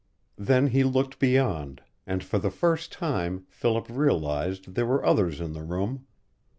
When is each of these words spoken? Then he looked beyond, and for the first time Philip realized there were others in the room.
Then 0.39 0.69
he 0.69 0.83
looked 0.83 1.19
beyond, 1.19 1.83
and 2.07 2.23
for 2.23 2.39
the 2.39 2.49
first 2.49 2.91
time 2.91 3.45
Philip 3.51 3.85
realized 3.87 4.73
there 4.73 4.87
were 4.87 5.05
others 5.05 5.39
in 5.39 5.53
the 5.53 5.61
room. 5.63 6.07